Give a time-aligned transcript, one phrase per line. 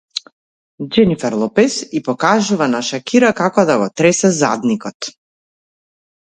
[0.93, 5.13] Џенифер Лопез и покажува на Шакира како да го тресе задникот